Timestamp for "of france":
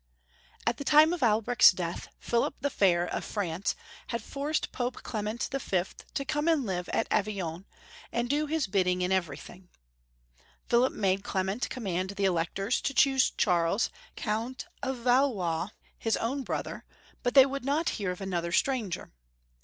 3.05-3.75